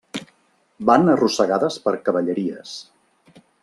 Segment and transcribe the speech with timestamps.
[0.91, 2.77] Van arrossegades per cavalleries.